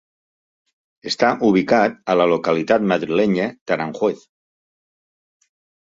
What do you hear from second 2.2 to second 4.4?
la localitat madrilenya d'Aranjuez.